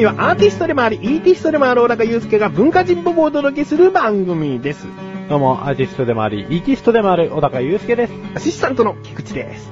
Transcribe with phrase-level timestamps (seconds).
[0.00, 4.86] 組はアーティストでもあり、イーティストでもある小高祐介が文化人っぽくお届けする番組です。
[5.28, 8.12] どうも、アーティストでもあり、イーティストでもある小高祐介です。
[8.34, 9.70] アシスタントの菊池です。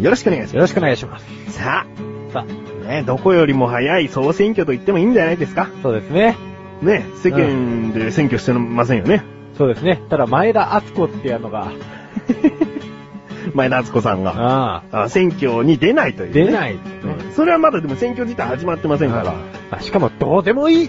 [0.00, 1.26] よろしくお願いしよろしくお願いします。
[1.46, 1.58] ます。
[1.58, 1.86] さ
[2.32, 2.44] さ
[2.84, 5.62] あ、ね、どこよりも早い総選挙と言ってもいいんじゃないですか？
[5.62, 6.36] あ、そうですね。
[6.80, 9.24] ね、世間で選挙してませんよね。
[9.58, 10.00] そうですね。
[10.08, 11.72] ただ、前田敦子っていうのが、
[13.54, 14.34] 前田敦子さんが。
[14.36, 16.44] ああ、あ選挙に出ないという、ね。
[16.46, 16.74] 出ない。
[16.74, 19.34] うんそれはまだでも選挙自体始まってませんから。
[19.70, 20.88] あしかも、どうでもいい。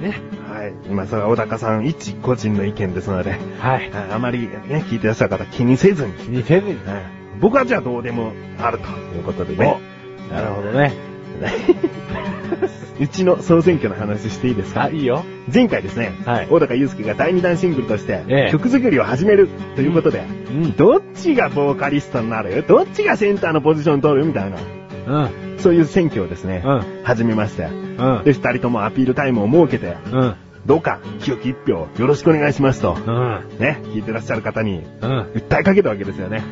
[0.00, 0.20] ね。
[0.52, 0.72] はい。
[0.88, 3.90] 今、それは小高さん一個人の意見ですので、はい。
[3.92, 6.12] ああまりね、聞いてらっしゃる方気にせずに。
[6.14, 6.76] 気にせずに。
[7.40, 9.80] 僕はじゃあどうでもあるということでね。
[10.30, 10.92] なるほどね。
[13.00, 14.84] うちの総選挙の話していいですか？
[14.84, 15.24] あ、いいよ。
[15.52, 20.76] 前回ですね、はい小高祐介が第2弾シングルとして、ええ曲作りを始めるということで、うん。
[20.76, 22.62] どっちがボーカリストになる？
[22.68, 24.26] どっちがセンターのポジション取る？
[24.26, 24.58] みたいな、
[25.06, 25.58] うん。
[25.58, 27.66] そういう選挙をですね、うん始めまして、う
[28.20, 28.22] ん。
[28.24, 30.34] で、二人ともアピールタイムを設けて、うん。
[30.66, 33.58] どうか清き一票よろしくお願いしますと、うん。
[33.58, 35.20] ね、聞いてらっしゃる方にうん。
[35.32, 36.44] 訴えかけたわけですよね。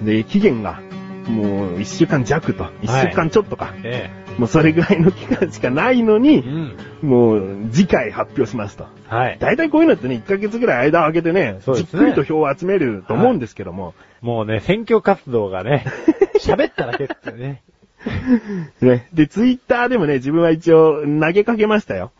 [0.00, 0.06] うん。
[0.06, 0.80] で、期限が、
[1.28, 6.20] もう一週間弱と、一週間ちょっとか、えもうそれぐらいの期間しかないのえ。
[6.20, 7.08] にう、ん。
[7.08, 8.86] もう次回発表しますと。
[9.08, 9.38] はい。
[9.38, 15.84] 大体こういうのってね、1ヶ月ぐらい間を空けてね、ねじっくりと票を集めると思うんですけども、もうね、選挙活動がね、
[16.44, 17.62] 喋っただけってね。
[18.82, 19.08] ね。
[19.14, 22.12] で、ツイッターでもね、自分は一応投げかけましたよ。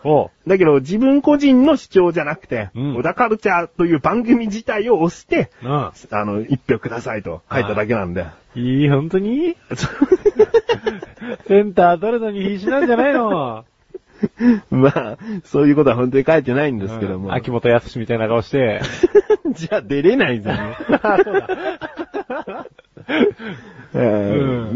[0.47, 5.71] だけど、自分個人の主張じゃなくて、うん小田カルチャーという番組自体を押して、うん。
[5.73, 5.93] あ
[6.25, 8.27] の、一票くださいと書いただけなんで。
[8.55, 9.57] いい、本当に？
[11.47, 13.65] センター取るのに必死なんじゃないの？
[14.71, 17.29] まあ、そういうことは本当に書いてないんですけども。
[17.29, 18.81] うん秋元康みたいな顔して。
[19.51, 20.71] じゃあ出れないじゃん。
[21.03, 22.67] あそうだ。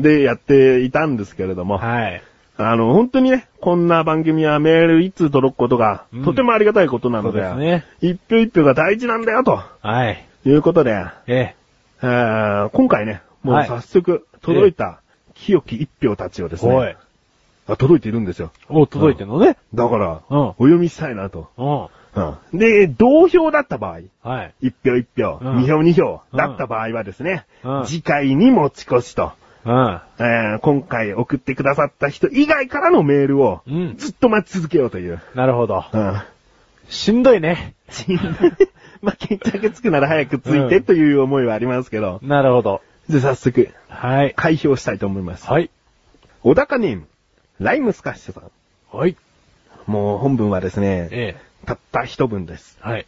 [0.03, 2.23] で、やっていたんですけれども、はい。
[2.61, 7.85] あの、本当にね、こんな番組はメール一通届くことが、うんとてもありがたいことなそうので、ですね。
[8.01, 10.25] 一票一票が大事なんだよ、とはい。
[10.45, 11.55] いうことで、ええ。
[12.03, 15.01] えー今回ね、もうはい早速届いた
[15.35, 16.97] 清き一票たちをですね、おい。
[17.69, 18.51] あ届いているんですよ。
[18.69, 19.57] お、届いてんのね。
[19.75, 21.49] だから、うんお読みしたいなと。
[22.53, 24.55] で、同票だった場合、はい。
[24.61, 29.33] 一票一票、うん二票二票だった場合はですね、うん次回に持ち越しと、
[29.65, 30.01] うん。
[30.19, 33.97] えー今回送ってくださった人以外からのメールをうん。
[33.97, 35.21] ずっと待ち続けようという。
[35.35, 35.85] なるほど。
[35.93, 36.23] うん。
[36.89, 37.75] しんどいね。
[39.03, 42.19] まあ、決着つくなら早くついてという思いはありますけど。
[42.23, 42.81] なるほど。
[43.09, 44.35] じゃあ早速、はい。
[44.35, 45.49] 開票したいと思います。
[45.49, 45.71] はい。
[46.43, 47.07] 小高ネーム、
[47.61, 48.97] ライムスカッシュさん。
[48.97, 49.17] はい。
[49.87, 51.48] もう本文はですね、ええ。
[51.67, 52.79] たった一文です。
[52.81, 53.07] はい。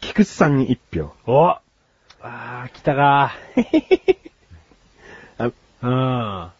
[0.00, 1.12] 菊池さんに一票。
[1.26, 3.34] おあー、来たか
[5.38, 5.52] あうん。
[5.82, 6.52] あ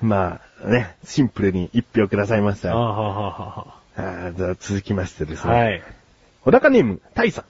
[0.00, 2.78] まあね、シンプルに一票くださいましたーよ。
[2.78, 5.54] はははあーじゃあ続きましてですは。
[5.54, 5.60] ね。
[5.60, 5.82] はい。
[6.42, 7.44] 小高ネーム、タイさん。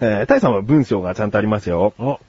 [0.00, 1.94] えー、タイさんは文章がちゃんとありますよ。
[1.98, 2.20] お、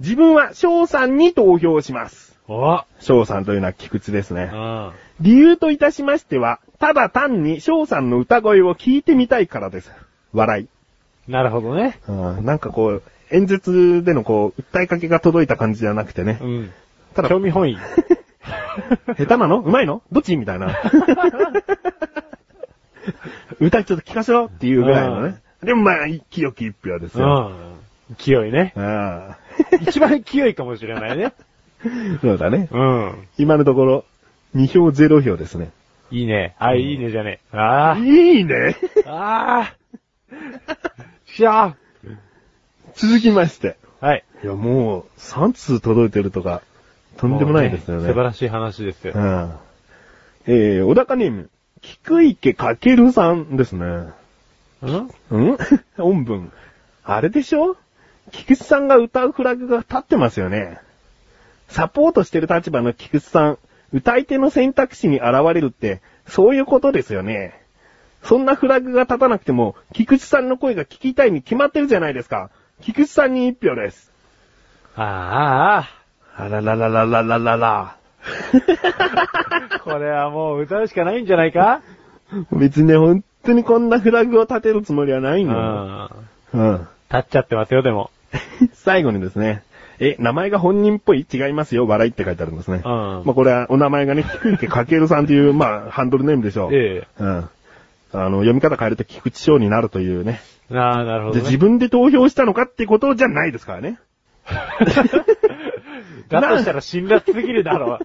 [0.00, 2.36] 自分は翔さんに投票します。
[2.46, 4.56] お、翔さんというのは菊池ですねう。
[4.56, 4.92] ん。
[5.20, 9.90] 理由といたしましては、ただ単に翔さんの歌声を聞いてみたいからです。
[10.32, 10.68] 笑い。
[11.30, 11.98] なるほどね。
[12.08, 16.46] うん、なんかこう、演説でのこう、訴えかけが届いた感じじゃなくてねう。
[16.46, 16.70] ん。
[17.14, 17.76] ただ興味本位。
[19.18, 19.58] 下手なの？
[19.60, 20.02] うまいの？
[20.12, 20.36] どっち？
[20.36, 20.68] みたいな。
[23.60, 25.40] 歌ちょっと聞かせろっていうぐらいのね。
[25.62, 25.96] でもまあ、
[26.30, 27.50] 清き一票ですうよ。
[27.50, 27.74] ん。
[28.16, 28.72] 勢いね。
[28.76, 29.38] ああ
[29.82, 31.32] 一番勢いかもしれないね。
[32.20, 32.68] そうだね。
[32.70, 33.14] うん。
[33.36, 34.04] 今のところ、
[34.54, 35.70] 2票0票ですね。
[36.10, 36.54] いいね。
[36.58, 37.56] あ、いいねじゃねえ。
[37.56, 38.76] あいいね。
[39.06, 39.10] あ。
[39.10, 39.74] ああ。
[41.26, 41.76] しゃ
[42.94, 43.76] 続きまして。
[44.00, 44.06] あ。
[44.06, 44.24] はい。
[44.42, 46.62] いや、もう、3通届いてるとか、
[47.16, 48.08] とんでもないですよね。
[48.08, 49.12] 素晴らしい話ですよ。
[49.16, 49.52] うん。
[50.46, 51.50] えー、小高ネーム、
[51.82, 53.84] 菊池かけるさんですね。
[54.82, 55.10] うん？
[55.30, 55.58] うん？
[55.98, 56.52] 音文。
[57.04, 57.76] あれでしょ？
[58.30, 60.78] 菊池さんが歌うフラグが立ってますよね。
[61.68, 63.58] サポートしてる立場の菊池さん、
[63.92, 67.60] 歌い手の選択肢に現れるって、そういうことですよね。
[68.22, 72.50] そんなフラグが立たなくても、菊池さんの声が聞きたいに決まってるじゃないですか。
[72.80, 74.12] 菊池さんに一票です。
[74.96, 75.86] あ
[76.36, 77.96] あ、あらららららららら。
[79.84, 81.80] これはもう歌うしかないんじゃないか？
[82.52, 86.10] 別にね、本当にこんなフラグを立てるつもりはないうんのよ。。
[86.54, 86.88] うん。
[87.10, 88.10] 立っちゃってますよ、でも。
[88.74, 89.62] 最後にですね、
[90.00, 91.26] え、名前が本人っぽい？
[91.32, 92.82] 違いますよ、笑いって書いてあるんですね。
[92.84, 92.92] うん
[93.24, 96.74] まあこれはお名前がね、菊池かけるさんという、まあハンドルネームでしょう。
[96.74, 97.48] えうん。
[98.12, 100.40] あの、読み方変えると菊池翔になるというね。
[100.70, 100.76] え。
[100.76, 101.44] ああ、なるほど、で、ね。
[101.46, 103.98] 自分で投票したのかってことじゃないですからね。
[106.28, 107.98] だとしたら辛辣すぎるだろ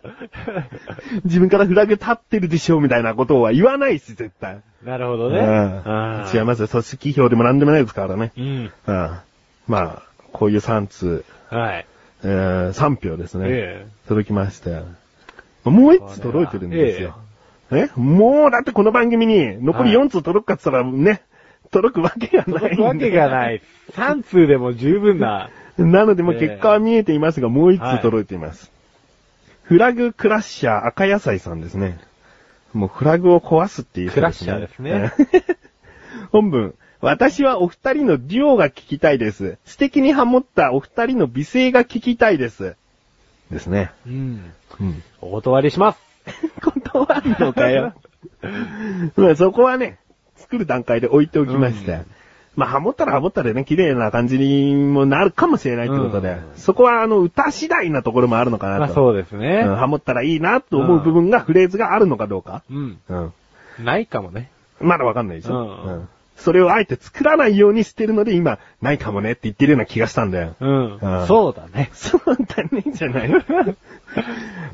[1.25, 4.55] 自分からフラグ立ってるでしょうみたいなことは言わないし、絶対。
[4.55, 4.87] う。
[4.87, 5.39] なるほどね。
[5.39, 6.67] うん違いますよ。
[6.67, 8.31] 組織票でも何でもないですからね。
[8.37, 8.71] うん。
[8.87, 9.11] うん。
[9.67, 10.01] まあ、
[10.43, 11.85] こういう3通、はい。
[12.21, 13.45] えー、3票ですね。
[13.47, 14.87] え届きましたよ。
[15.63, 17.15] もう1通届いてるんですよ。
[17.71, 17.87] え？
[17.95, 21.21] もう、だってこの番組に残り4通届くかって言ったらね、
[21.71, 22.51] 届くわけがえ。
[22.51, 22.59] ない。
[22.59, 23.61] 届くわけがない。
[23.93, 25.49] 3通でも十分な。
[25.79, 28.69] なので、もう結果は見えていますが、もう1通届いています。
[29.63, 31.99] フラグクラッシャー赤野菜さんですね。
[32.73, 35.13] もうフラグを壊すっていう人クラッシャーですね。
[36.33, 36.75] 本文。
[37.03, 39.57] 私はお二人のデュオが聞きたいです。
[39.65, 42.77] 素敵にハモったお二人の美声が聞きたいです。
[43.51, 43.91] ですね。
[44.07, 44.53] うん。
[44.79, 45.03] うん。
[45.19, 45.99] お断りします。
[46.63, 47.93] 断るのかよ。
[49.17, 49.99] まあそこはね、
[50.37, 51.91] 作る段階で置いておきました。
[51.91, 52.05] うん
[52.55, 58.79] まあ、ハモったらハモったでね、綺麗な感じにもなるかもしれないってことで、うんそこはあの、歌次第なところもあるのかなと。
[58.79, 59.63] まあそうですね。
[59.65, 62.63] うんハモったらいいなと思う部分が、フレーズがあるのかどうか。
[62.71, 62.97] うん。
[63.09, 63.33] うん。
[63.83, 64.51] ないかもね。
[64.79, 65.59] まだわかんないでしょ。
[65.59, 66.07] うん
[66.43, 70.57] それをあえて作らないようにしてるので、今、ないかもねって言ってるような気がしたんだよ。
[70.59, 71.25] うんうん。
[71.25, 71.89] そうだね。
[71.95, 73.31] そうだね、じゃない。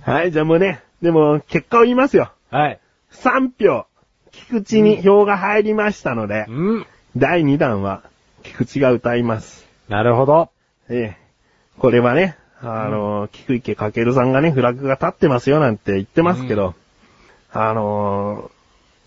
[0.01, 2.31] はい、じゃあもうね、でも、結果を言いますよ。
[2.49, 2.79] はい。
[3.11, 3.85] 3票、
[4.31, 6.85] 菊池に票が入りましたので、うん。
[7.15, 8.01] 第2弾は、
[8.41, 9.67] 菊池が歌います。
[9.89, 10.49] なるほど。
[10.89, 11.17] ええ。
[11.77, 16.73] これはね、あの、菊池かけるさんがね、フラグが立ってますよなんて言ってますけど、
[17.51, 18.49] あの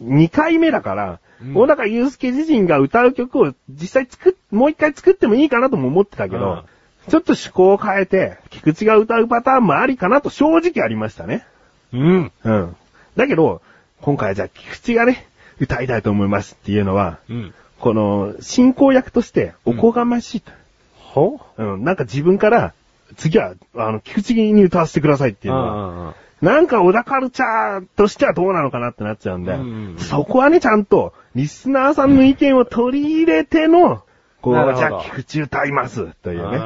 [0.03, 1.19] 2回目だから、うん
[1.55, 6.65] 小高祐介自身が歌う曲を実際作っ、もう一回作ってもいいかなとも思ってたけど、
[7.09, 11.45] ちょっと趣向を変えて、菊池が歌うパターンもありかなと正直ありましたね。
[11.93, 12.33] うん。
[12.45, 12.77] うん。
[13.17, 13.61] だけど、
[14.01, 15.27] 今回はじゃあ菊池がね、
[15.59, 17.55] 歌いたいと思いますっていうのは、うん。
[17.81, 20.53] この、進行役としておこがましいと。
[20.97, 22.73] ほうん、なんか自分から、
[23.17, 26.15] 次は、あの、菊池に歌わせてくださいっていうのは、は。
[26.43, 34.03] なんか小田カルチャーとしてはどうなのかなってなっちゃうんで、うんそこはね、ちゃんと、リスナーさんの意見を取り入れての、
[34.41, 36.59] こう、なるほどじゃあ菊池歌います、というね。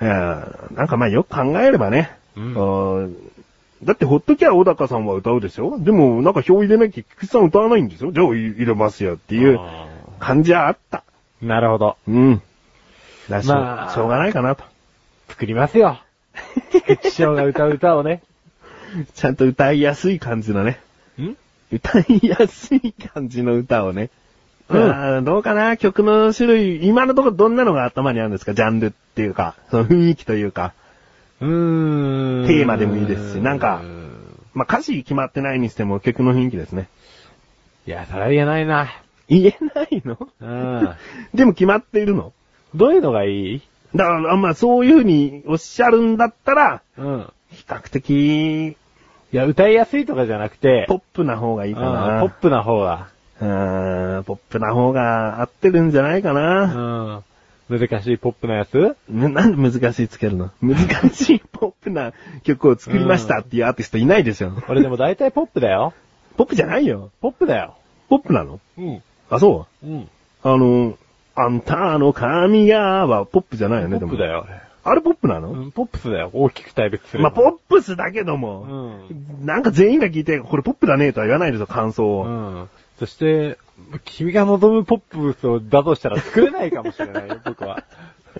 [0.00, 3.14] なんかまあよく考えればね、うんあー
[3.84, 5.78] だってほっときゃ小高さんは歌うでしょ？
[5.78, 9.86] でも、なんか票入れなきゃ菊池さん歌わないんですよじゃあ入れますよってーいうあ
[10.18, 11.04] 感じはあった。
[11.42, 11.96] ーなるほど。
[12.08, 12.42] うん。
[13.28, 14.64] だし、まあしょうがないかなと。
[15.28, 16.00] 作りますよ。
[16.72, 18.22] 菊池師匠が歌う歌をね。
[19.14, 20.80] ちゃんと歌いやすい感じのね。
[21.18, 21.36] ん？
[21.72, 24.10] 歌いやすい感じの歌をね。
[24.68, 25.76] うんどうかな？
[25.76, 28.54] 曲の種類、今のところどんなのが頭にあるんですか？
[28.54, 30.72] ジャンルっていうか、その雰囲気というか。
[31.40, 32.46] うーん。
[32.46, 33.82] テーマでもいいですしなんか
[34.54, 36.88] まあ、歌詞決まってないにしても曲の雰囲気ですね。
[37.86, 38.88] いや、それは言えないな。
[39.28, 40.16] 言えないの？
[40.40, 40.88] うん。
[41.34, 42.32] でも決まっているの？
[42.74, 43.62] どういうのがいい？
[43.94, 47.26] だから、まあ、そういう風におっしゃるんだったら、うん。
[47.50, 48.76] 比較的、
[49.34, 52.20] いや、歌いやすいとかじゃなくて、ポップな方がいいかうんな。
[52.20, 53.08] ポップな方が。
[53.40, 57.16] うーん、ポップな方が合ってるんじゃないかうな。
[57.16, 57.24] ん。
[57.68, 58.96] 難しいポップなやつ？
[59.08, 60.52] ななんで難しいつけるの？
[60.62, 60.78] 難
[61.12, 62.12] しいポップな
[62.44, 64.52] 曲を作りましたっていうアーティストいないでしょ。
[64.68, 65.94] 俺でも大体ポップだよ。
[66.36, 67.10] ポップじゃないよ。
[67.20, 67.74] ポップだよ。
[68.08, 68.60] ポップなの？
[68.78, 69.02] うん。
[69.30, 69.84] あ、そう？
[69.84, 70.08] うん。
[70.44, 70.96] あの、
[71.34, 74.12] あんたの髪やはポップじゃないよね、でも。
[74.12, 74.44] ポップだよ。
[74.48, 76.30] あれポップなの、うん、ポップスだよ。
[76.32, 77.22] 大きく対別する。
[77.22, 79.46] まあ、ポップスだけどうも、ん。
[79.46, 82.24] なんか全員が聞いて、これポップだねとは言わないでしょ、感想を。
[82.24, 82.68] うん。
[82.98, 83.58] そして、
[84.04, 87.84] 君が望むポップスをだとしたら作れないかもしれないよ、僕は。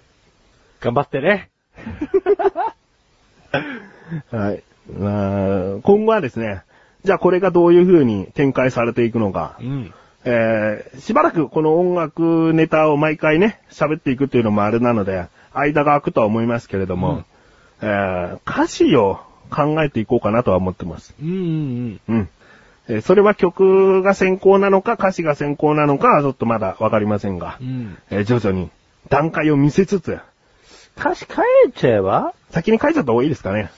[0.80, 1.50] 頑張ってね。
[4.30, 4.62] はい。
[4.92, 6.62] まあ、今後はですね、
[7.04, 9.56] じゃあこれがどういう風に展開されていくのか。
[9.60, 9.94] うん。
[10.26, 17.24] えー、しばらくこの音楽ネタを毎回ね、喋っていくっていうのもあれなので、間が空くとは思いますけれども、
[17.80, 19.20] えー、歌詞を
[19.50, 21.14] 考えていこうかなとは思ってます。
[21.20, 22.28] うんうんうん。
[22.88, 27.66] えーそれは曲が先行なのか歌詞が先行なのかはちょっとまだわかりませんがうん。
[27.66, 27.98] う、ん。
[28.10, 28.70] えー徐々に
[29.08, 30.18] 段階を見せつつ、
[30.98, 32.34] 歌詞変えちゃえば？
[32.50, 33.70] 先に書いちゃった方がいいですかね。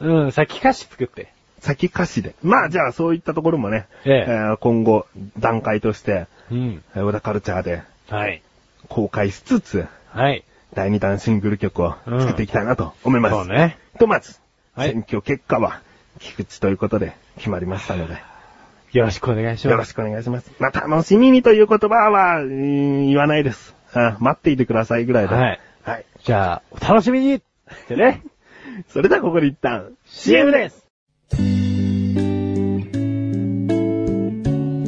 [0.00, 1.32] うん、先歌詞作って。
[1.60, 2.34] 先歌詞で。
[2.42, 5.06] まあじゃあそういったところもね、ええー今後
[5.38, 6.82] 段階として、うん。
[6.94, 8.42] えー小田カルチャーではい。
[8.88, 10.44] 公開しつつ、はい。
[10.74, 13.34] 第2弾シングル曲を作っていきたいなと思います。
[13.34, 13.78] そうね。
[13.92, 14.38] ひとまず、
[14.74, 15.80] はい選挙結果は、
[16.18, 18.16] 菊池ということで決まりましたので、
[18.92, 19.72] よろしくお願いします。
[19.72, 20.50] よろしくお願いします。
[20.58, 23.74] まあ、楽しみにという言葉は、うん言わないです。
[23.92, 25.34] あ待っていてくださいぐらいで。
[25.34, 25.60] はい。
[25.82, 26.04] はい。
[26.24, 27.40] じゃあ、お楽しみにっ
[27.86, 28.22] てね。
[28.88, 30.84] それではここで一旦 CM です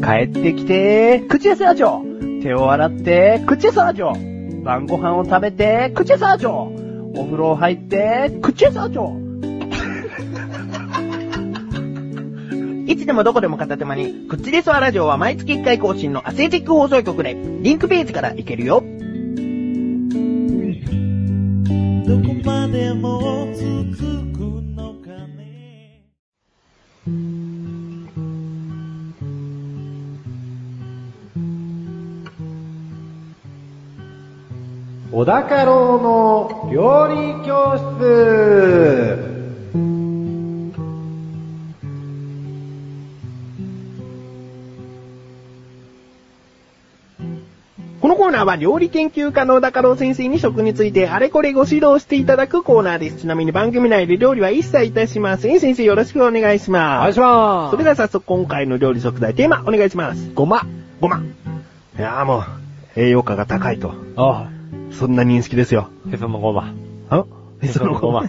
[0.02, 4.35] 帰ってきて、口エサージョ手を洗って、口エサージョ
[4.66, 9.24] 晩ご飯を食べて、口エサージョお風呂入って、口エサージョ
[12.90, 18.80] いつでもどこでも片手間に、クッチレスワラジオは毎月1回更新のアスレチック放送局で、リンクページから行けるよ。
[18.80, 18.86] ど
[22.28, 24.25] こまでも続く
[35.26, 39.18] 高郎の料理教室
[48.00, 53.22] このコーナーは料理研究家の小高郎先生に食についてあれこれご指導していただくコーナーです。
[53.22, 55.58] ちなみに番組内で料理は一切いたしません。
[55.58, 57.00] 先生よろしくお願いしおます。
[57.00, 57.70] 願いします。
[57.72, 60.30] それでは早速今回の料理食材テーマお願いします。
[60.34, 60.64] ごま。
[61.00, 61.20] ごま。
[61.98, 62.44] いやーもう、
[62.94, 63.92] 栄養価が高いと。
[64.14, 64.50] あ
[64.92, 65.90] そんな認識ですよ。
[66.06, 66.72] あ、へそのごま。
[67.10, 67.24] あ
[67.60, 68.24] へそのごま。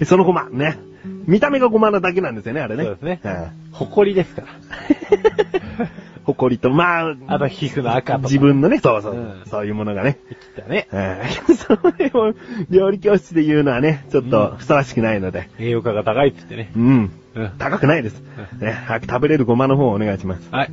[0.00, 0.48] へそのごま。
[0.50, 0.78] ね。
[1.26, 2.84] 見た目がごまなだけなんですよね、あれね。
[2.84, 4.48] そうですねはいほこりですから。
[6.24, 8.24] ほこりと、まあ、あと皮膚の赤とか。
[8.24, 10.18] 自分のね、そうそう、うんそういうものがね。
[10.56, 10.88] 切ったね。
[10.92, 12.34] えー それを
[12.70, 15.48] 料理教室で言うのはね、ちょっとふさわしくないので。
[15.58, 16.70] 栄養価が高いって言ってね。
[16.76, 17.10] うん。
[17.34, 17.50] うん。
[17.58, 18.22] 高くないです。
[18.58, 20.48] ね、早く食べれるごまの方をお願いします。
[20.50, 20.70] はい。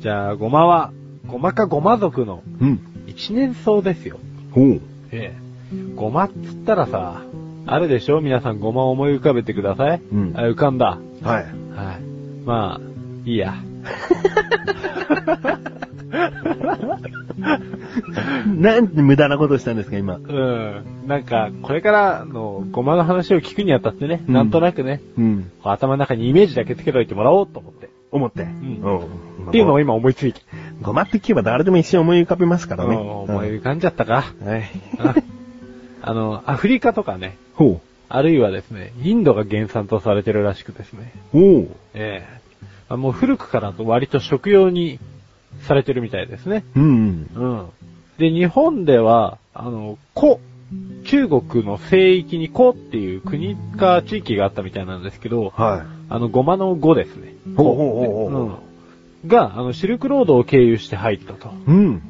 [0.00, 0.92] じゃあ、ごまは、
[1.26, 2.80] ごまかごま族のうん。
[3.06, 4.18] 一年草ですよ。
[4.52, 4.80] ほう。
[5.12, 5.40] ええ。
[5.94, 7.22] ごまっつったらさ、
[7.66, 8.20] あるでしょ？
[8.20, 10.00] 皆さんごまを思い浮かべてください。
[10.12, 10.98] うんあ、浮かんだ。
[11.22, 11.42] はい。
[11.42, 11.46] はい。
[12.44, 12.80] まあ、
[13.24, 13.54] いいや。
[18.56, 20.16] なんて無駄なことしたんですか、今？
[20.16, 20.84] うん。
[21.06, 25.50] なんか、これからのごまの話を聞くにあたってね、うんなんとなくね、うん。
[25.62, 27.90] 頭の中にイメージだけつけといてもらおうと思って。
[28.10, 28.44] 思って。
[28.44, 30.40] んうんっていうのを今思いついて。
[30.80, 32.96] ごまって聞けば誰でも一瞬思い浮かべますからね。
[32.96, 34.32] うん思い浮かんじゃったか。
[34.40, 34.70] うんはい。
[34.98, 35.14] あ
[36.02, 41.12] あの、アフリカとかね、ほあるいはですね、インドが原産とされてるらしくですね。
[41.34, 41.38] う。
[41.38, 41.68] ほう。
[41.94, 42.40] ええ
[42.88, 44.98] あもう古くから割と食用に
[45.60, 46.64] されてるみたいですね。
[46.74, 47.30] うん。
[47.34, 47.66] うん。
[48.18, 50.38] で、日本では、あの、古、
[51.04, 57.34] 中国の西域に古っていう国か地域があったみたいなんですけど、はあの、ごまの語ですね。
[57.56, 58.54] ほうほうほうほううん。
[59.26, 61.48] が、あの、シルクロードを経由して入ったと。
[61.48, 61.50] い。
[61.66, 61.76] うん。
[61.76, 62.00] うん。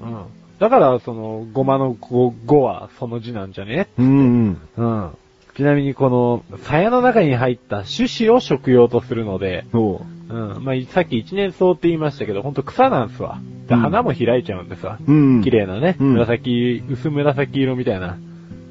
[0.59, 3.89] だから、その、ごまの語語はその字なんじゃね？
[3.99, 4.61] うん。
[4.77, 5.11] うん。
[5.57, 10.65] ちなみにこの、鞘の中に入った種子を食用とするので、ほうん。
[10.65, 13.41] まあ、さっき一年草って言いましたけど、ほんと草なんすわ。
[13.67, 14.99] で、うん花も開いちゃうんですわ。
[15.07, 15.13] う。
[15.13, 15.43] うん。
[15.43, 18.17] 綺麗なね、うん紫、薄紫色みたいな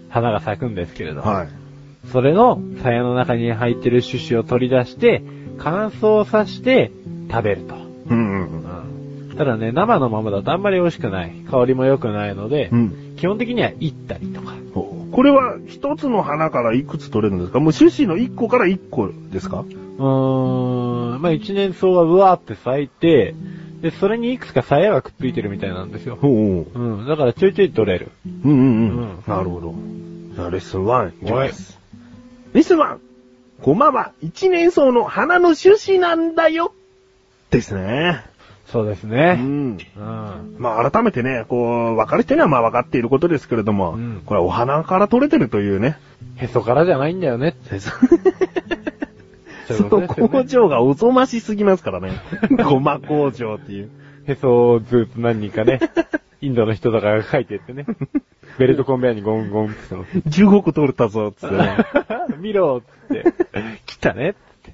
[0.10, 1.48] 花が咲くんですけれど、はい。
[2.12, 5.22] それの鞘の中に入ってる種子を取り出して、
[5.58, 6.92] 乾燥させて
[7.30, 7.79] 食べると。
[8.10, 8.42] うん。
[9.30, 9.36] うん。
[9.38, 11.32] ただね、生のままだとあんまり美味しくない。
[11.50, 13.16] 香りも良くないので、うん。
[13.18, 14.54] 基本的には炒ったりとか。
[15.12, 17.60] これは一つの花からいくつ取れるんですか？
[17.60, 19.62] もう種子の一個から一個ですか？
[19.62, 23.34] うーん、まあ一年草がうわーって咲いて、
[23.82, 26.18] で、それにいくつか鞘がくっついてるみたいなんですよ。
[26.22, 26.32] ほう。
[26.80, 28.12] うん、だからちょいちょい取れる。
[28.44, 29.24] うんうんううんん。
[29.26, 29.74] なるほど。
[30.36, 31.80] じゃあレッスン1いきます。
[32.54, 32.98] レッスン 1!
[33.64, 36.74] ごまは一年草の花の種子なんだよ
[37.50, 38.24] ですね。
[38.68, 39.34] そうですうね。
[39.34, 39.78] ん。
[39.78, 40.56] うん。
[40.60, 45.98] まあ改めてね、こう、分かる人にはまあ分かっていることですけれども、うんこれはお花から取れてるというね。
[46.36, 47.56] へそからじゃないんだよね。
[49.68, 52.12] その工場がおぞましすぎますからね。
[52.64, 53.90] ごま工場っていう。
[54.26, 55.80] へそをずっと何人かね、
[56.42, 57.86] インドの人とかが書いてってね、
[58.60, 61.78] ベルトコンベヤーにゴンゴンって言って15個取れたぞ、つってね。
[62.30, 63.34] の 見ろっつって、
[63.86, 64.74] 来たねって。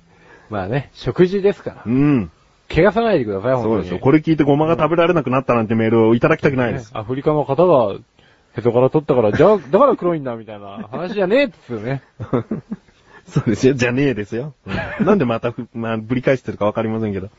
[0.50, 1.90] まあね、食事ですからう。
[1.90, 2.32] ん。
[2.70, 3.74] 怪我さないでください、本当に。
[3.76, 4.00] そうですよ。
[4.00, 6.94] これ聞いてごまが食べられなくなったなんてメールをいただきたくないです。
[6.94, 7.96] ねアフリカの方が、
[8.58, 12.02] へそから取ったから、じゃあ、 だから黒いんだ、みたいな話じゃねえっつうね。
[13.28, 13.74] そうですよ。
[13.74, 14.54] じゃねえですよ。
[15.00, 17.30] なんでまたふ、 まあ、ぶり返してるかわかりませんけど。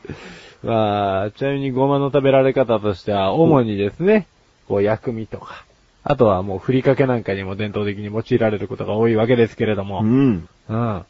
[0.63, 4.27] まあ、ちなみにごまの食べられ方としては、主にですね、
[4.67, 5.65] こう薬味とか、
[6.03, 10.49] あとはもうふりかけなんかにも伝統的に用いられることが多いわけですけれども、うん。
[10.69, 11.05] うん。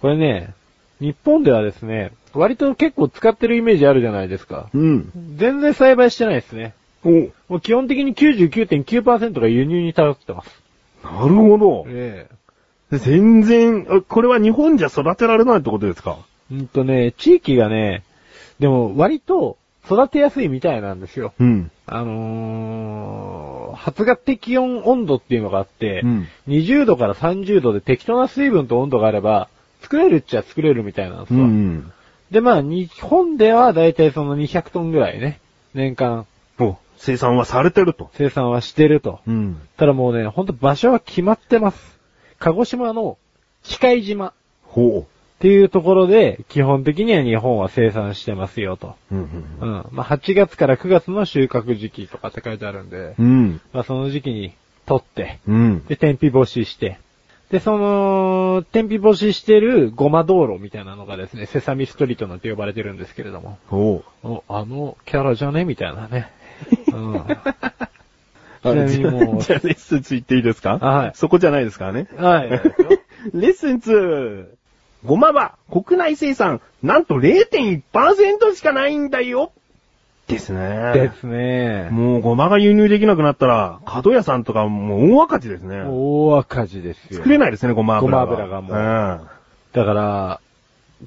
[0.00, 0.54] これね、
[1.00, 4.68] 日本ではですね、割と結構使ってるイメージあるじゃないですか。
[4.74, 5.10] うん。
[5.36, 6.74] 全然栽培してないですね。
[7.04, 10.62] おもう基本的に99.9%が輸入に頼ってます。
[11.02, 11.84] なるほど。
[11.88, 12.28] え
[12.90, 16.18] 全然、あこれは日本じゃ育てられないってことですか？
[16.52, 18.02] えうんとね、地域がね、
[18.60, 21.34] でも割と育てやすいみたいなんですよ。
[21.40, 21.70] うん。
[21.86, 29.48] あの発芽適温温度っていうのがあって、うん20度から30度で適当な水分と温度があれば、
[29.82, 31.46] 作れるっちゃ作れるみたいなんですうわ。
[31.46, 31.92] ん。
[32.34, 35.38] で、まあ、日本ではだいたいその200トンぐらいね、
[35.72, 36.26] 年間
[36.58, 38.10] お、生産はされてると。
[38.14, 39.20] 生産はしてると。
[39.24, 39.60] うん。
[39.76, 42.00] ただもうね、ほんと場所は決まってます。
[42.40, 43.18] 鹿児島の
[43.62, 44.32] 機械島っ
[44.64, 45.06] ほ
[45.38, 48.96] ていうところで、基本的には日本は生産してますよと。
[49.12, 49.14] う。
[49.14, 49.22] うん。
[49.60, 49.86] うん。
[49.92, 53.60] まあ、8月から9月の収穫時期とかって書いてあるんで、うん。
[53.72, 54.54] まあ、その時期に
[54.86, 55.84] 取って、うん。
[55.86, 56.98] で、天日干しして、
[57.50, 65.64] で、その、天日干ししてるごま道路みたいなのがですね、セサミストリートなんて呼ばれてるんですけれども、ほお、あのキャラじゃね？
[65.64, 66.30] みたいなね。
[66.92, 67.14] うん。
[67.16, 67.24] う。
[68.62, 70.78] ちなみにもうじゃあレッスン2行っていいですか？
[70.78, 72.08] はいそこじゃないですからね。
[72.16, 72.50] はい。
[73.34, 74.46] レッスン 2!
[75.04, 79.52] ごまは国内生産、なんと0.1%しかないんだよ
[80.26, 80.92] ですね。
[80.94, 81.88] ですね。
[81.90, 85.82] もうごまが輸入できなくなったら、角屋さんとかもう大赤字ですね。
[85.86, 87.18] 大赤字ですよ。
[87.18, 88.26] 作れないですね、ごま油は。
[88.26, 89.28] ごま油がもううん。
[89.72, 90.40] だから、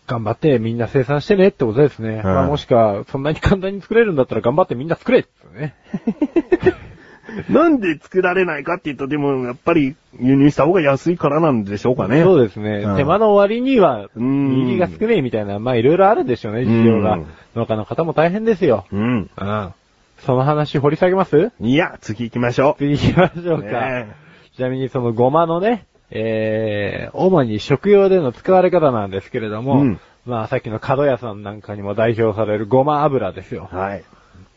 [0.05, 2.21] 頑張ってみんな生産してねってことですね。
[2.23, 5.75] まあもしくは、そんなに簡単に作れるんだったら頑張ってみんな作れってね。
[7.49, 12.21] なんで作られないかって言うと、でもやっぱり輸入した方が安いからなんでしょうかね。
[12.23, 12.83] そうですね。
[12.85, 17.25] うん手間の割には、うん入りが少ねえみたいな、まあいろいろあるんでしょうね、事情がうん。
[17.55, 18.85] 農家の方も大変ですよ。
[18.91, 19.29] うん。
[19.37, 19.73] うん。
[20.19, 21.51] その話掘り下げます？
[21.59, 22.75] いや、次行きましょう。
[22.79, 23.67] 次行きましょうか。
[23.67, 24.07] ね
[24.55, 33.69] ちなみにそのごまのね、えー、主に食用での使われ方なんですけれども、うんまあさっきの角屋さんなんかにも代表されるごま油ですよ。
[33.71, 34.03] はい。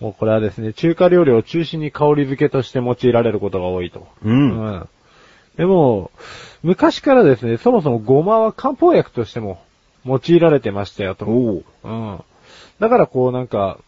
[0.00, 4.08] もうこれはですね、中華料理を中心に香り付けとして用いられることが多いと。
[4.24, 4.60] うん。
[4.60, 4.88] うん
[5.56, 6.10] でも、
[6.62, 9.60] 昔からですね、そもそもごまは漢方薬としても
[10.06, 11.26] 用いられてましたよと。
[11.26, 11.64] おう。
[11.84, 12.24] うん。
[12.78, 13.78] だからこうなんか、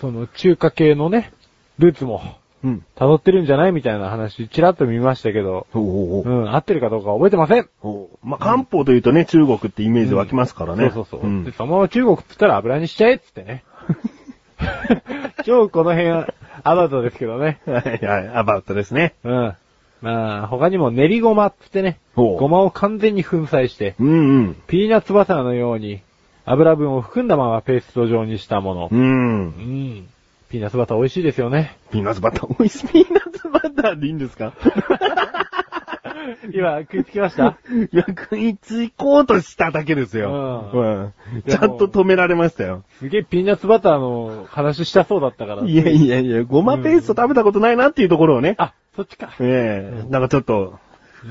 [0.00, 1.32] その中華系のね、
[1.78, 2.20] ルーツも
[2.62, 2.84] うん。
[2.96, 7.68] 辿ってるんじゃないみたいな話、ちらっと見ましたけど、おうおうおううん、合ってるかどうか覚えてません。
[7.82, 10.90] おうまあ、漢方というとね、中国ってイメージ湧きますからね。
[10.92, 11.30] そうそうそう。
[11.30, 13.64] んで、そのまま中国っつったら油にしちゃえっつってね。
[15.44, 17.60] 超この辺はアバウトですけどね。
[17.66, 19.14] はいはい、アバウトですね。
[19.24, 19.54] うん。
[20.02, 24.56] まあ、他にも練りごまっつってね、ごまを完全に粉砕して、うんうん。
[24.66, 26.00] ピーナッツバターのように
[26.46, 28.88] 油分を含んだままペースト状にしたもの。
[28.90, 29.48] うんう。
[29.48, 30.08] ん。
[30.48, 31.76] ピーナッツバター美味しいですよね。
[31.92, 32.88] ピーナッツバター、美味しい。
[32.88, 34.52] ピーナッツバターでいいんですか？
[36.54, 37.56] 今、食いつきました？
[37.70, 40.70] いや、食いつこうとしただけですよ。
[40.72, 41.12] ううん。
[41.48, 42.84] ちゃんと止められましたよ。
[42.98, 45.62] すげえピーナッツバターの話したそうだったから。
[45.64, 48.54] いやいやいや、ごまペースト食べたことないなっていうところをね。
[48.58, 49.30] あ、そっちか。
[49.40, 50.78] ええなんかちょっと、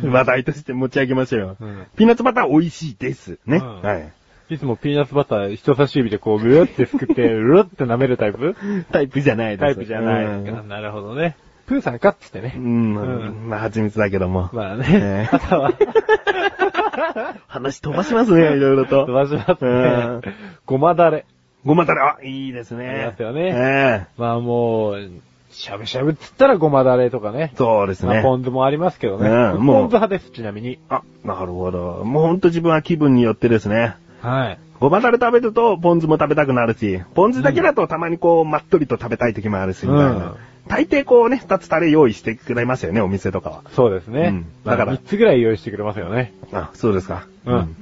[0.04, 1.58] 話題として持ち上げましょうよ。
[1.60, 3.40] うんピーナッツバター美味しいです。
[3.46, 3.58] ね。
[3.58, 4.14] うんはい。
[4.52, 8.56] いつもピーナッツバター人差し指でこう、ぐるってすくって、るるって舐めるタイプ？
[8.92, 9.60] タイプじゃないです。
[9.62, 10.42] タイプじゃない。
[10.68, 11.36] なるほどね。
[11.70, 12.56] プーさんかっつってね。
[12.58, 14.50] うん、うんまあ、蜂蜜だけども。
[14.54, 14.86] まあえね。
[14.92, 15.72] えあとは、
[17.48, 19.06] 話飛ばしますね、いろいろと。
[19.06, 20.34] 飛ばしますうんね。
[20.66, 21.26] ごまだれ。
[21.64, 22.90] ごまだれ、あ、いいですね。
[22.90, 25.10] ありますよねええまあもう、
[25.52, 27.52] しゃぶしゃぶっつったらごまだれとかね。
[27.56, 28.16] そうですね。
[28.16, 29.30] まあポン酢もありますけどね。
[29.30, 30.80] うんもうポン酢派です、ちなみに。
[30.90, 32.02] あ、なるほど。
[32.04, 33.96] もうほんと自分は気分によってですね。
[34.22, 34.58] はい。
[34.80, 40.10] ごまだれ食べると、ポン酢も食べたくなるし、ポン酢だけだとたまにこう、まっとりと食べたい時もあるし、みたいな。
[40.10, 40.36] うん
[40.68, 43.64] 大抵こうね、二つタレ用意してくれますよね、お店とかは。
[43.76, 44.28] そうですね。
[44.28, 46.32] うんだからら3つぐらい用意してくれますよね。
[46.54, 47.26] あ、そうですか。
[47.46, 47.76] うん。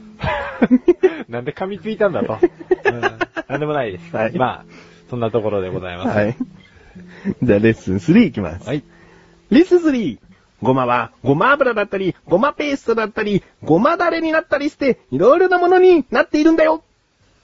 [1.27, 2.37] なんで噛みついたんだと。
[2.39, 3.01] うん。
[3.01, 4.15] なんでもないです。
[4.15, 4.65] はいまあ、
[5.09, 6.17] そんなところでございます。
[6.17, 6.35] はい。
[7.43, 8.67] じゃあ、レッスン3いきます。
[8.67, 8.83] はい。
[9.49, 10.19] レッスン 3!
[10.61, 16.83] ごまは、ごま油だったり、ごまペーストだったり、ごまだれになったりして、いろいろなものになっているんだよ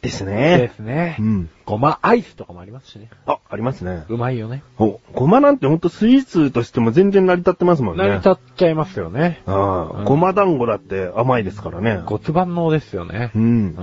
[0.04, 0.72] ですでね。
[0.76, 1.22] すねう。
[1.24, 1.50] ん。
[1.66, 3.10] ごまアイスとかもありますしね。
[3.26, 4.04] あ、ありますね。
[4.10, 4.62] うまいよね。
[4.78, 8.04] お、ごまなんてほんとスイーツとしても全然成り立ってますもんね。
[8.04, 9.42] 成り立っちゃいますよね。
[9.46, 9.54] あ
[9.94, 12.02] あ、うんごま団子だって甘いですからね。
[12.06, 13.32] 骨盤のですよね。
[13.34, 13.66] ううん。
[13.68, 13.76] ん。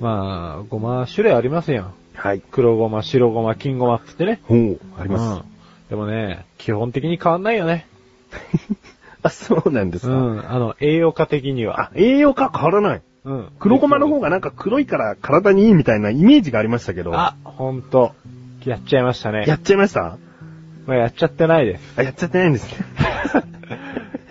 [0.00, 1.94] まあ、ごま種類ありますやん。
[2.14, 2.40] はい。
[2.50, 4.40] 黒ごま、白ごま、金ごまってね。
[4.44, 5.40] ほう、あります。
[5.40, 5.54] うん。
[5.88, 7.86] でもね、基本的に変わんないよね。
[9.22, 10.12] あ、そうなんですか。
[10.14, 10.50] うん。
[10.50, 11.80] あの、栄養価的には。
[11.84, 13.02] あ、栄養価変わらない。
[13.24, 13.48] うん。
[13.58, 17.14] 黒ごまの方がなんか黒いから体にいいみたいなイメージがありましたけど。
[17.14, 18.12] あ、ほんと。
[18.64, 19.44] やっちゃいましたね。
[19.46, 20.18] やっちゃいました？
[20.86, 21.94] まあ、やっちゃってないです。
[21.98, 22.84] あ、やっちゃってないんですね。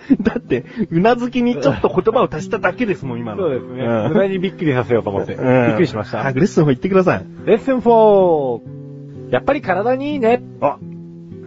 [0.20, 3.38] だって、うなずきにちょっと言葉を足しただけですもん、今の。
[3.44, 3.84] そうですね。
[3.84, 5.34] ん無駄にびっくりさせようと思って。
[5.34, 6.18] びうんっくりしました。
[6.18, 7.24] はい、レッスン4言ってください。
[7.46, 8.60] レッスン 4!
[9.32, 10.42] やっぱり体にいいね。
[10.60, 10.76] あ、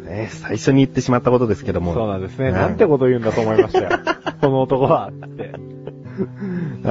[0.05, 1.93] ね、最初に言ってしまったことですけども。
[1.93, 2.49] そうなんですね。
[2.49, 3.89] うんなんてこと言うんだと思いましたよ。
[4.41, 5.11] この男は。
[5.25, 5.53] って。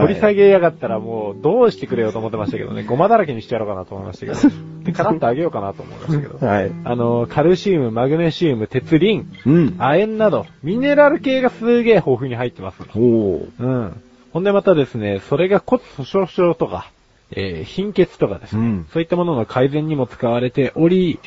[0.00, 2.85] はい掘り下げやがったらもうどうしてくれようと思ってましたけどね。
[2.85, 4.38] ごまだらけにしてやろうかなと思いましたけど。
[4.92, 6.46] カラッとあげようかなと思いましたけど。
[6.46, 6.70] はい。
[6.85, 9.74] あの、カルシウム、マグネシウム、鉄、リン、うん。
[9.78, 12.82] 亜鉛など、ミネラル系がすげえ豊富に入ってます。
[12.94, 13.48] おー。
[13.59, 14.02] うん。
[14.32, 16.90] ほんでまたですね、それが骨粗鬆症とか、
[17.32, 21.18] えー貧血とかですね、うんそういったものの改善にも使われており、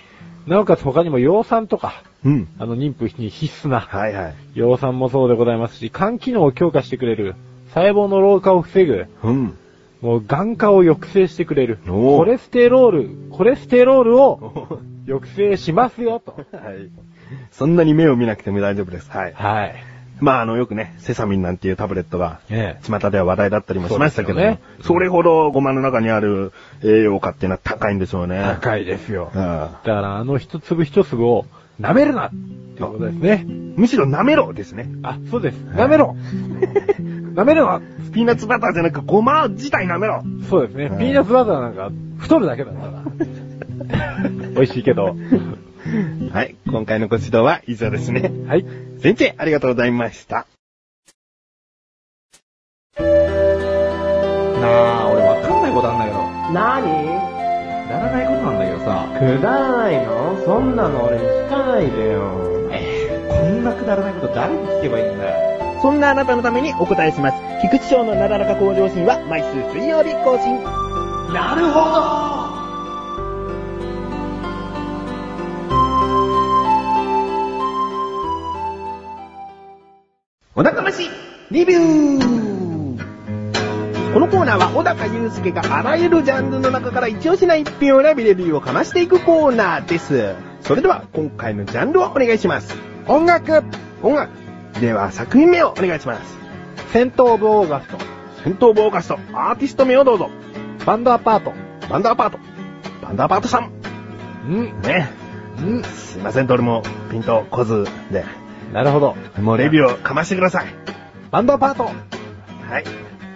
[0.47, 2.47] なおかつ他にも葉酸とか、うん。
[2.59, 4.35] あの妊婦に必須な、はいはい。
[4.55, 7.35] 葉酸もそうでございますし、肝機能を強化してくれる、
[7.73, 9.57] 細胞の老化を防ぐ、うん。
[10.01, 16.31] もう眼化を抑制してくれる、コレステロール、コレステロールを抑制しますよ、と。
[16.31, 16.89] はい。
[17.51, 19.11] そんなに目を見なくても大丈夫です。
[19.11, 19.33] はい。
[19.33, 19.75] はい。
[20.21, 22.83] まあ、あの、よくね、セサミンなんていうタブレットが、ええ。
[22.83, 26.51] 巷では話題だったりもしましたけどねそれほどごまの中にある
[26.83, 28.41] 栄養価っていうのは高いんでしょうね。
[28.61, 29.31] 高いですよ。
[29.33, 31.45] ああだからあの一粒一粒を
[31.79, 32.39] 舐めるなってい
[32.79, 33.45] うことですね。
[33.77, 34.89] むしろ舐めろですね。
[35.03, 35.55] あ、そうです。
[35.55, 36.15] 舐めろ
[37.39, 37.79] 舐めるな
[38.13, 40.23] ピーナッツバターじゃなくごま自体舐めろ。
[40.49, 40.85] そうですね。
[40.85, 43.03] うんピーナッツバターなんか太るだけだから。
[44.55, 45.15] 美味しいけど。
[46.33, 46.55] はい。
[46.67, 48.29] 今回のご指導は以上ですね。
[48.45, 48.65] はい。
[48.99, 50.45] 先生、ありがとうございました。
[52.99, 53.05] な
[55.03, 56.17] あ、俺わかんないことあんだけど。
[56.53, 57.05] なに
[57.89, 59.07] やらないことなんだけどさ。
[59.17, 60.37] くだらないの？
[60.45, 62.21] そんなの俺に聞かないでよ。
[63.29, 65.48] こんなくだらないこと誰に聞けばいいんだよ。
[65.81, 67.37] そんなあなたのためにお答えします。
[67.61, 70.61] 菊池賞のなだらか向上心は毎週水曜日更新。
[71.33, 71.79] なるほ
[80.55, 81.09] お腹飯
[81.51, 82.29] リビュー
[84.13, 90.33] このコーナーは小高祐介があらゆるジャンルの中から一押しな一品を選びレビューをかましていくコーナーです。
[90.61, 92.75] それでは今回のジャンルをお願いします。
[93.07, 93.63] 音楽
[94.01, 94.38] 音楽
[94.79, 96.37] では作品名をお願いします。
[96.37, 98.19] ど戦闘オブオーガスト。
[98.43, 100.29] 戦闘ボーカスト、アーティスト名をどうぞ。
[100.85, 101.53] バンドアパート。
[101.89, 102.39] バンドアパート。
[103.01, 103.71] バンドアパートさん。
[104.49, 105.09] んね。
[105.61, 108.23] んすいません、どれもピンとこずで。
[108.71, 109.15] なるほど。
[109.41, 110.67] もうレビューをかましてください。
[111.31, 111.83] バンドアパート。
[111.83, 111.91] は
[112.79, 112.85] い。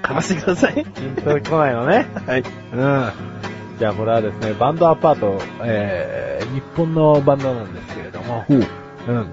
[0.02, 0.76] かましてください。
[0.76, 2.06] ピンと来ないのね。
[2.26, 2.40] はい。
[2.42, 3.12] うん。
[3.78, 8.64] じゃあこれはですね、バンドアパート、えー、日本のバンドなんですけれども、ほう。
[9.10, 9.28] うん。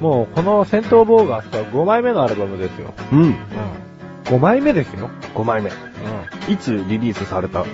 [0.00, 2.92] もうこの戦闘ボーガストは5枚目のアルバムですよ。
[3.12, 3.20] うん。
[3.22, 3.36] うん。
[4.24, 5.10] 5枚目ですよ。
[5.34, 5.70] 5枚目。
[5.70, 5.72] う
[6.50, 6.52] ん。
[6.52, 7.64] いつリリースされた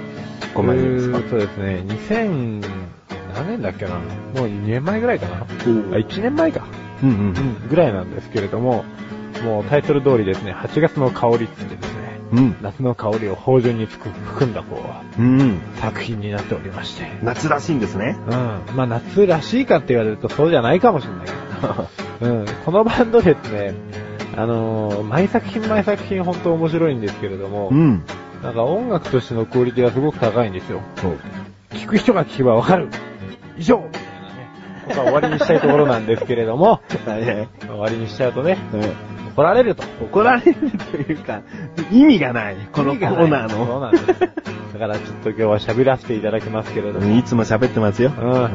[0.54, 1.18] ？5枚目ですか？
[1.18, 2.64] えーそうですね、2000、
[3.34, 3.96] 何年だっけな？
[3.96, 6.66] もう2年前ぐらいかなあ、1年前か。
[7.02, 8.84] うんうんうん、ぐらいなんですけれども、
[9.42, 12.56] もうタイトル通りですね、8月の香りって言ってですね、うん。
[12.60, 14.82] 夏の香りを芳醇につく含んだこ
[15.18, 15.60] う、うん。
[15.80, 17.10] 作品になっておりまして。
[17.22, 18.16] 夏らしいんですね。
[18.26, 18.32] うん。
[18.76, 21.36] まあ夏らしいかって言われるとそうじゃないかもしれないけど。
[22.20, 22.44] うん。
[22.64, 23.74] このバンドですね、
[24.36, 28.02] あのー毎作品毎作品本当面白いんですけれども、ん。
[28.42, 30.80] なんか音楽としてのクオリティがすごく高いんですよ。
[30.96, 31.18] そう。
[31.72, 32.88] 聞く人が聞けばわかる。
[33.58, 33.84] 以上
[34.90, 37.48] ことは終わりにしたいところなんですけれども、はいはい。
[37.60, 38.58] 終わりにしちゃうとね、
[39.34, 39.82] 怒られると。
[40.04, 41.42] 怒られるというか、
[41.90, 42.56] 意味がない。
[42.72, 43.80] このコーナーそうの。
[43.80, 44.20] なんです。
[44.20, 48.12] だからちょっと今日は喋らせていただきますけれども、うんいつも喋ってますよ。
[48.16, 48.50] うん。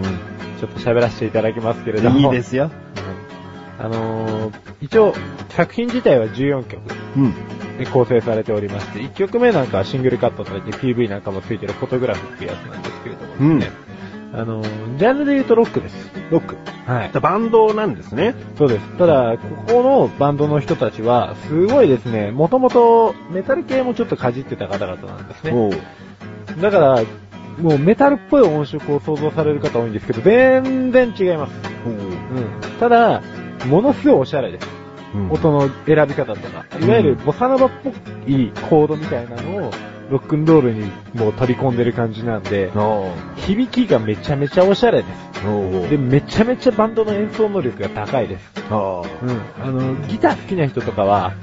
[0.59, 2.19] ちょっと喋らせていただきますけれども。
[2.19, 2.71] いいですよ。
[3.77, 5.13] あのー、一応、
[5.49, 6.81] 作品自体は14曲
[7.17, 7.33] うん。
[7.77, 13.69] で構成されておりまして、1曲目なんかはシングルカットされて PV なんかもついてるフォトグラフっていうやつなんですけれどもね、
[14.37, 16.11] あのー、ジャンルで言うとロックです。
[16.29, 16.57] ロック。
[16.85, 17.11] はい。
[17.11, 18.35] バンドなんですね。
[18.57, 18.97] そうです。
[18.97, 25.69] ただ、ここのバンドの人たちは、すごいですね、もともとメタル系もちょっとかじってた方々なんですね。
[26.61, 27.03] だから、
[27.59, 31.53] もうメタルっぽい音色を想像される方多いんですけど、全然違います。
[31.85, 32.79] うん。
[32.79, 33.21] ただ、
[33.67, 34.67] ものすごいおしゃれです。
[34.67, 36.65] うん音の選び方とか。
[36.77, 37.89] いわゆるボサノバっぽ
[38.27, 39.71] いコードみたいなのを、
[40.09, 45.47] ロックンロールにもう取り込んでる感じなんで、おう響きがめちゃめちゃおしゃれです。
[45.47, 48.51] おうで、めちゃめちゃバンドの演奏能力が高いです。
[48.71, 49.41] おううん。
[49.61, 51.33] あの、ギター好きな人とかは、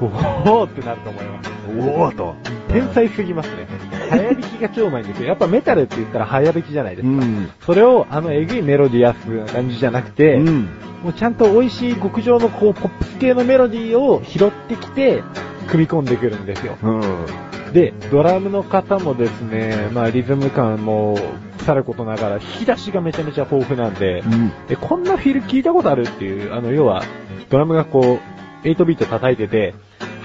[0.00, 1.50] おーってなると思います。
[1.78, 2.34] おおと。
[2.68, 3.66] 天才すぎますね。
[4.08, 5.28] 早弾きが超うまいんですよ。
[5.28, 7.24] やっぱメタルって言ったら早弾きじゃないですか。
[7.24, 7.50] ん。
[7.64, 10.68] それを、あの、えぐいメロディアスな感じじゃなくて、うん。
[11.02, 15.22] もうちゃんと美味しい極上のこう、ポップス系のメロディーを拾ってきて、
[15.70, 16.76] 組み込んでくるんですよ。
[16.82, 17.72] うん。
[17.72, 21.16] で、ドラムの方もですね、まあリズム感も
[21.58, 24.52] さることながら、引き出しがめちゃめちゃ豊富なんで、うん。
[24.66, 27.02] で、こんなフィル聞いたことあるっていう、あの、要は、
[27.48, 28.18] ドラムがこ
[28.64, 29.74] う、8ビート叩いてて、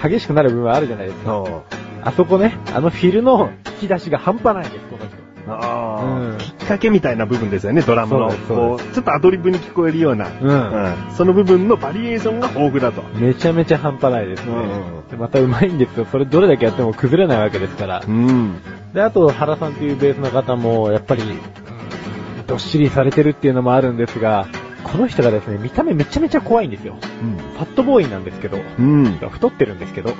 [0.02, 1.44] 激しくなる部分はあるじゃないですか。
[2.02, 5.15] あそこね、あのフィルの引き出しが半端ないです、この人。
[5.48, 8.30] あきっかけみたいな部分ですよね、ドラムの。
[8.30, 10.28] ちょっとアドリブに聞こえるような。
[10.40, 13.02] うんその部分のバリエーションが豊富だと。
[13.18, 14.52] めちゃめちゃ半端ないですね。
[14.52, 14.56] う
[15.06, 16.06] んでまた上手いんですよ。
[16.10, 18.00] それどれだけやっても崩れないわけですから。
[18.00, 18.60] ん。
[18.92, 21.38] で、あと、原さんっていうベースの方も、やっぱり、うん
[22.46, 24.46] どっしりされてるっていうのもあるんですが、
[24.84, 26.94] この人がですね、見た目めちゃめちゃ怖いんですよ。
[27.54, 29.04] ファットボーイなんですけど、うん。
[29.04, 29.12] うん。
[29.16, 30.10] 太ってるんですけど、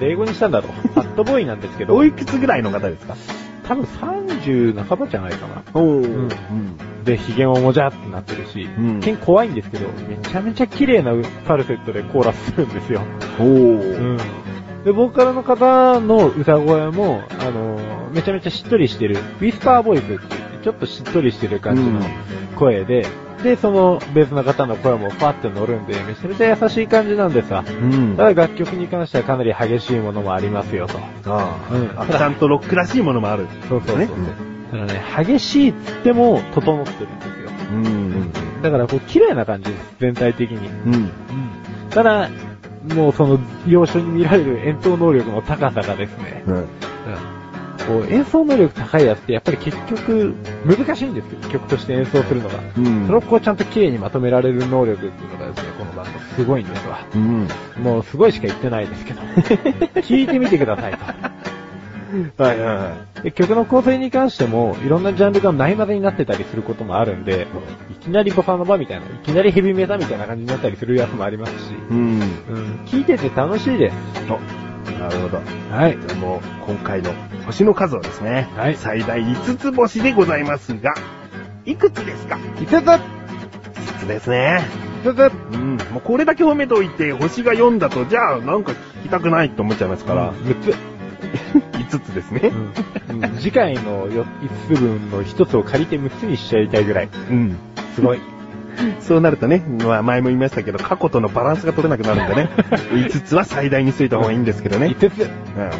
[0.00, 0.72] 英語にしたんだろう。
[0.92, 3.14] ファットボーイなんですけどお、いくつぐらいの方ですか？
[3.68, 5.62] 多分30半ばじゃないかな。
[5.74, 6.28] おーうん
[7.04, 13.00] で、髭ももじゃってなってるし、うん一見怖いんですけど、めちゃめちゃ綺麗なファルセットでコーラスするんですよ。
[13.38, 14.18] おー。
[14.84, 22.00] で、ボーカルの方の歌声も、あのーめちゃめちゃしっとりしてる、ウィスパーボイスって言って、ちょっとしっとりしてる感じの
[22.56, 23.04] 声で、
[23.42, 27.64] で、そのベースの方の声もパッと乗るんで、めちゃめちゃ優しい感じなんですわ。
[27.68, 28.16] うん。
[28.16, 30.98] ただ楽曲に関してはかなり激しいものもありますよと。
[31.26, 33.46] あうんあ、ちゃんとロックらしいものもある。
[33.68, 34.08] そうそうそうね。
[34.72, 37.50] だからね、激しいっつっても整ってるんですよ。
[37.72, 38.32] うん。
[38.62, 40.68] だからこう綺麗な感じです、全体的に。
[40.68, 41.10] うん。
[41.90, 42.30] ただ、
[42.94, 46.66] もうその、要所に見られる演奏能力の高さがですね、うん。
[47.86, 52.58] こう演奏能力高いやつってやっぱり結局難しいんですよ、曲として演奏するのが。
[52.76, 57.06] うんそれをこうちゃんと綺麗にまとめられる能力っていうのがですね、このバンドすごいんですわ。
[57.14, 57.48] うん。
[57.82, 59.20] もうすごいしか言ってないですけど。
[60.02, 61.04] 聞いてみてくださいと。
[62.42, 67.46] はいはいはで曲の構成に関しても、いろんなジャンルがないまぜになってたりすることもあるんで、
[67.90, 71.76] いきなりボサノバみたいな、いきなりヘビメタみたいな感じになったりするやつもありますし、い。
[71.90, 71.96] うん。
[71.98, 74.65] うん、聞いてて楽しいです。
[74.98, 75.40] なるほど。
[75.70, 75.98] はい。
[75.98, 77.12] でも、今回の
[77.46, 80.94] 星の数はですね、はい最大5つ星でございますが、
[81.64, 83.00] いくつですか？5つ ?5
[84.00, 84.64] つですね。
[85.04, 85.32] !5 つ？
[85.54, 85.76] うん。
[85.92, 90.74] もうこれだけ褒めといて、星が4だと、じゃあなんか聞きたくないって思っちゃいますから、6つ。
[91.76, 92.52] 5つですね。
[92.52, 92.72] うん
[93.38, 94.24] 次回の5
[94.68, 97.08] つ分の1つを借りて6つにしちゃいたいぐらい。
[97.30, 97.56] うん。
[97.94, 98.20] すごい。
[99.00, 102.50] そうなるとね、まあ前も言いましたけど、過去とのバランスが取れなくなるんでね、
[102.92, 104.94] 5つは最大にしといた方がいいんですけどね。
[104.98, 105.20] 5つ。
[105.22, 105.62] うん。
[105.64, 105.70] わ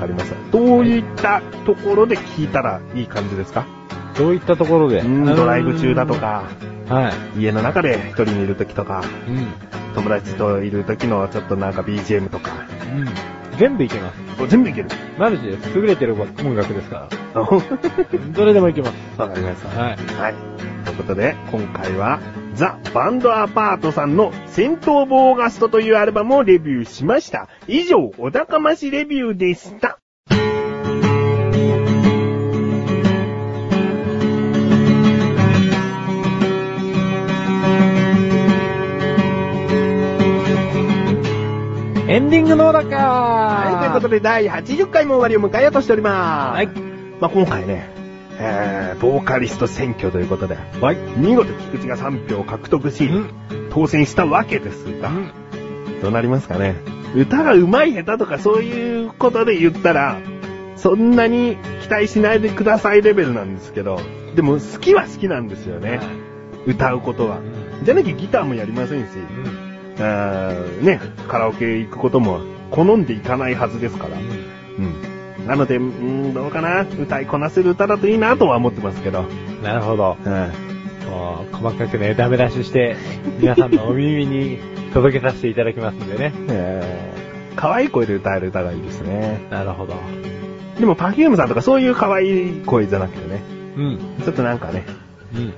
[0.00, 0.36] かりました。
[0.50, 3.66] どういったところで聞いたらいい感じですか？
[4.16, 5.00] どういったところで？
[5.00, 6.14] うん、ドライブ中だと。
[6.14, 6.44] か、
[6.88, 7.40] はい。
[7.40, 9.46] 家の中で一人にいる時とか、うん。
[9.94, 12.50] 友達といる時のちょっとなんか BGM とか、
[12.96, 13.58] うん。
[13.58, 14.46] 全部いけます。
[14.48, 14.88] 全部いける？
[15.18, 17.40] マルチで優れてる音楽ですから。
[17.40, 17.48] わ
[18.34, 18.92] どれでもいけます。
[19.16, 19.80] かりました。
[19.80, 19.96] はい。
[20.20, 20.34] はい。
[20.84, 22.20] ということで、今回は、
[22.54, 27.48] ザ・バンドアパートさんの戦闘ボーガストというアルバムをレビューしました。
[27.66, 29.98] 以上、お高ましレビューでした。
[42.14, 46.56] エンディングのだかはい、ということで第80回も終わりを迎えようとしております。
[46.56, 46.68] はい。
[47.20, 47.90] まあ、今回ね、
[48.38, 50.96] えー、ボーカリスト選挙ということで、はい。
[51.16, 53.10] 見事菊池が3票を獲得し、
[53.70, 55.10] 当選したわけですが、
[56.02, 56.76] どうなりますかね？
[57.16, 60.20] 歌が上手い下手とかそういうことで言ったら、
[60.76, 63.98] そんなに期待しないでくださいレベルなんですけど、
[64.36, 65.98] でも好きは好きなんですよね。
[66.64, 67.40] 歌うことは。
[67.82, 69.63] じゃなきゃギターもやりませんし、あー
[69.96, 74.16] ね、カラオケ行くことも好んでいかないはずですから。
[74.16, 75.46] うん。
[75.46, 75.82] なので、うー
[76.30, 79.24] ん、どうかな歌いこなせる歌だといいなとは思ってますけど。
[79.62, 80.16] なるほど。
[80.24, 80.52] うん。
[81.10, 82.96] もう細かくね、ダメ出しして、
[83.38, 84.58] 皆さんのお耳に
[84.92, 86.32] 届けさせていただきますんでね。
[86.48, 89.46] えー、可愛い声で歌える歌がいいですね。
[89.50, 89.94] なるほど。
[90.78, 93.42] でも、パフュームさんとかそういう可愛い声じゃなくてね、
[93.76, 93.98] うん。
[94.24, 94.84] ちょっとなんかね、
[95.34, 95.40] うん。
[95.42, 95.52] うん、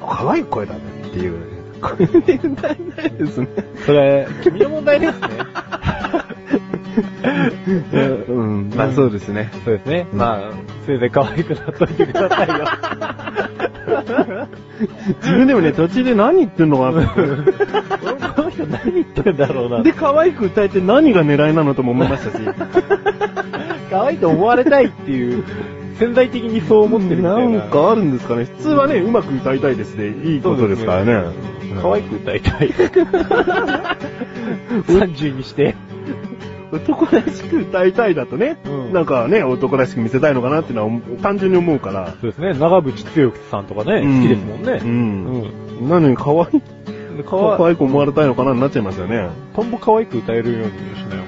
[0.00, 3.48] 可愛い声だねっていう声で歌えないですね。
[3.84, 5.28] それ、君の問題ですね。
[8.28, 9.50] うん、まあそうですね。
[9.64, 10.06] そうですね。
[10.12, 10.52] うんまあ、
[10.86, 12.54] せいぜい可愛くなっといてくださいよ。
[15.22, 19.84] 自分でもね、途中で何言ってんのかなこの人何言ってんだろうなて。。
[19.84, 22.44] で、可愛く歌えて何が狙いなのとも思いましたし。
[23.90, 25.44] 可愛いと思われたいっていう、
[25.98, 27.58] 潜在的にそう思ってるみたいな。
[27.58, 28.44] なんかあるんですかね。
[28.44, 31.22] 普通はね、うまく歌いたいですでいいことですからね。
[31.80, 32.70] 可愛く歌いたい。
[34.86, 35.74] 30にして。
[36.72, 42.14] 男らしく歌いたいだとね、うんなんかね、男らしく見せたいのかなっていうのは単純に思うから。
[42.20, 42.54] そうですね。
[42.54, 44.80] 長渕剛さんとかね、好きですもんね。
[44.82, 44.86] う
[45.84, 45.88] ん。
[45.88, 46.62] なのに可愛い、
[47.18, 47.24] うん。
[47.24, 47.64] 可可愛い。
[47.72, 49.28] 愛く思われたいのかなになっちゃいますよね。
[49.54, 51.24] トンボ可愛く歌えるようにしないよ。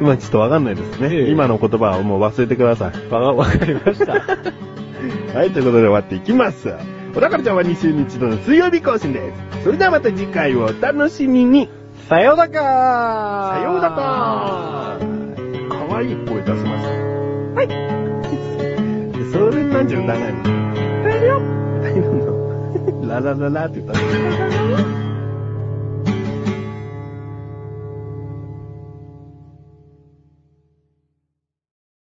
[0.00, 1.08] まあちょっとわかんないですね。
[1.10, 3.12] ええ今の言葉はもう忘れてください。
[3.12, 4.12] わわかりました。
[4.12, 6.74] はい、ということで終わっていきます。
[7.16, 9.64] 小田からちゃんは2週に一度の水曜日更新です。
[9.64, 11.70] それではまた次回をお楽しみに。
[12.10, 14.98] さようだかさようだか
[15.88, 16.88] 可愛い声出せます。
[17.56, 17.68] はい。
[19.32, 20.40] それなんじゃないの？
[21.00, 21.40] 歌えるよ
[21.80, 25.05] 歌えるのララララって歌ってる。